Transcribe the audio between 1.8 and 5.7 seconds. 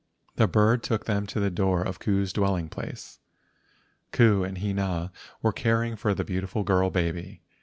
of Ku's dwelling place. Ku and Hina were